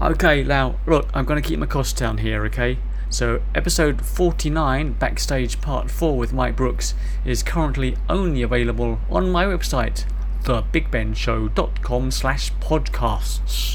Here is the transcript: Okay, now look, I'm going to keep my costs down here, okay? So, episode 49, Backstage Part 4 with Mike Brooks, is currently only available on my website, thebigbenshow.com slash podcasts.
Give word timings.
Okay, 0.00 0.44
now 0.44 0.76
look, 0.86 1.08
I'm 1.12 1.24
going 1.24 1.42
to 1.42 1.48
keep 1.48 1.58
my 1.58 1.66
costs 1.66 1.98
down 1.98 2.18
here, 2.18 2.44
okay? 2.46 2.78
So, 3.10 3.42
episode 3.52 4.06
49, 4.06 4.92
Backstage 4.92 5.60
Part 5.60 5.90
4 5.90 6.16
with 6.16 6.32
Mike 6.32 6.54
Brooks, 6.54 6.94
is 7.24 7.42
currently 7.42 7.96
only 8.08 8.42
available 8.42 9.00
on 9.10 9.30
my 9.30 9.44
website, 9.44 10.04
thebigbenshow.com 10.44 12.10
slash 12.12 12.52
podcasts. 12.60 13.67